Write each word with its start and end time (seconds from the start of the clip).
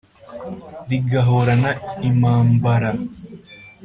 rigahorana 0.89 1.69
impambara. 2.09 2.89